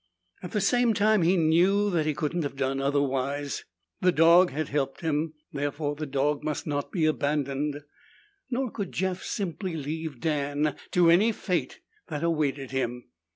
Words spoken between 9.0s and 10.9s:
simply leave Dan